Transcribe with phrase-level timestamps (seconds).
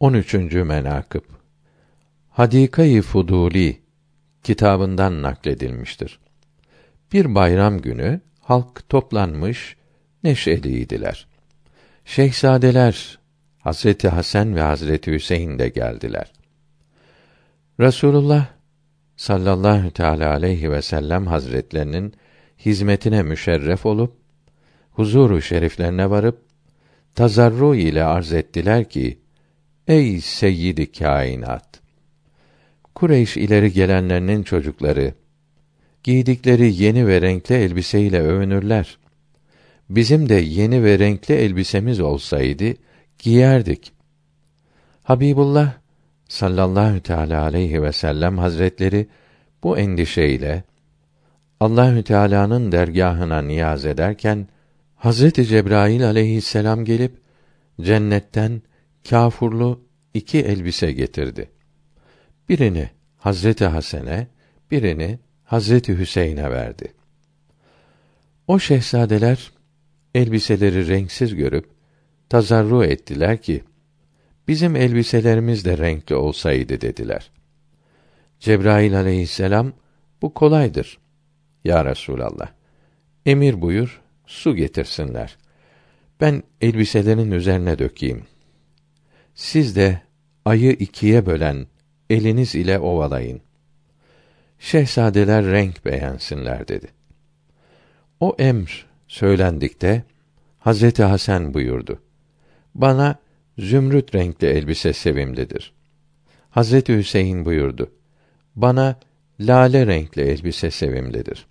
[0.00, 0.34] 13.
[0.52, 1.22] menakıb
[2.30, 3.80] Hadikayı Fuduli
[4.42, 6.20] kitabından nakledilmiştir.
[7.12, 9.76] Bir bayram günü halk toplanmış
[10.24, 11.26] neşeliydiler.
[12.04, 13.18] Şehzadeler
[13.58, 16.32] Hazreti Hasan ve Hazreti Hüseyin de geldiler.
[17.80, 18.46] Rasulullah
[19.16, 22.14] sallallahu teala aleyhi ve sellem hazretlerinin
[22.58, 24.16] hizmetine müşerref olup
[24.90, 26.38] huzuru şeriflerine varıp
[27.14, 29.19] tazarru ile arz ettiler ki:
[29.90, 31.80] Ey seyyidi kainat!
[32.94, 35.14] Kureyş ileri gelenlerinin çocukları
[36.04, 38.98] giydikleri yeni ve renkli elbiseyle övünürler.
[39.88, 42.74] Bizim de yeni ve renkli elbisemiz olsaydı
[43.18, 43.92] giyerdik.
[45.02, 45.72] Habibullah
[46.28, 49.06] sallallahu teala aleyhi ve sellem hazretleri
[49.62, 50.64] bu endişeyle
[51.60, 54.48] Allahü Teala'nın dergahına niyaz ederken
[54.96, 57.12] Hazreti Cebrail aleyhisselam gelip
[57.80, 58.62] cennetten
[59.08, 61.50] kâfurlu iki elbise getirdi.
[62.48, 64.26] Birini Hazreti Hasan'e,
[64.70, 66.92] birini Hazreti Hüseyin'e verdi.
[68.46, 69.52] O şehzadeler
[70.14, 71.70] elbiseleri renksiz görüp
[72.28, 73.64] tazarru ettiler ki
[74.48, 77.30] bizim elbiselerimiz de renkli olsaydı dediler.
[78.40, 79.72] Cebrail aleyhisselam
[80.22, 80.98] bu kolaydır.
[81.64, 82.48] Ya Resulallah.
[83.26, 85.36] Emir buyur, su getirsinler.
[86.20, 88.22] Ben elbiselerin üzerine dökeyim.
[89.34, 90.02] Siz de
[90.44, 91.66] ayı ikiye bölen
[92.10, 93.40] eliniz ile ovalayın.
[94.58, 96.88] Şehzadeler renk beğensinler dedi.
[98.20, 100.02] O emr söylendikte
[100.58, 102.02] Hazreti Hasan buyurdu.
[102.74, 103.18] Bana
[103.58, 105.72] zümrüt renkli elbise sevimlidir.
[106.50, 107.90] Hazreti Hüseyin buyurdu.
[108.56, 109.00] Bana
[109.40, 111.46] lale renkli elbise sevimlidir.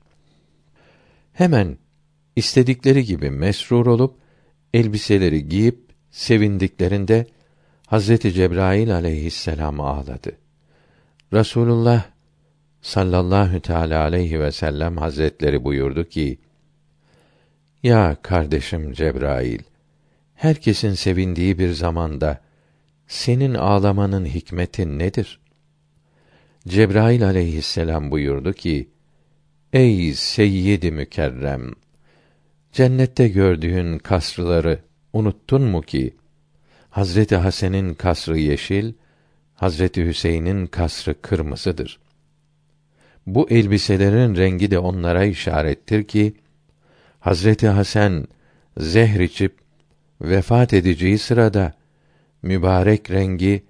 [1.34, 1.78] Hemen
[2.36, 4.16] istedikleri gibi mesrur olup
[4.74, 5.80] elbiseleri giyip
[6.12, 7.26] sevindiklerinde
[7.90, 10.32] Hazreti Cebrail aleyhisselam ağladı.
[11.34, 12.04] Rasulullah
[12.82, 16.40] sallallahu teala aleyhi ve sellem hazretleri buyurdu ki:
[17.84, 19.60] Ya kardeşim Cebrail,
[20.36, 22.42] herkesin sevindiği bir zamanda
[23.08, 25.40] senin ağlamanın hikmeti nedir?
[26.68, 28.90] Cebrail aleyhisselam buyurdu ki:
[29.74, 31.72] Ey seyyidi mükerrem!
[32.72, 34.80] Cennette gördüğün kasrları
[35.14, 36.19] unuttun mu ki
[36.90, 38.94] Hazreti Hasan'ın kasrı yeşil,
[39.56, 42.00] Hazreti Hüseyin'in kasrı kırmızıdır.
[43.28, 46.34] Bu elbiselerin rengi de onlara işarettir ki
[47.20, 48.28] Hazreti Hasan
[48.78, 49.58] zehr içip
[50.22, 51.74] vefat edeceği sırada
[52.42, 53.64] mübarek rengi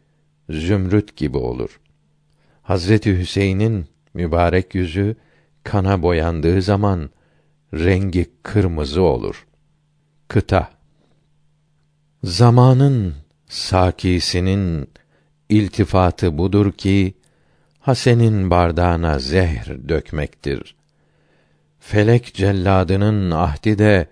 [0.49, 1.79] zümrüt gibi olur.
[2.61, 5.15] Hazreti Hüseyin'in mübarek yüzü
[5.63, 7.09] kana boyandığı zaman
[7.73, 9.47] rengi kırmızı olur.
[10.27, 10.78] Kıta
[12.23, 13.15] Zamanın
[13.47, 14.89] sakisinin
[15.49, 17.13] iltifatı budur ki
[17.79, 20.75] Hasen'in bardağına zehr dökmektir.
[21.79, 24.07] Felek celladının ahdi de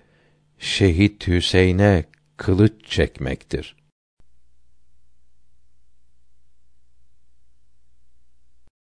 [0.59, 2.06] şehit Hüseyin'e
[2.38, 3.75] kılıç çekmektir.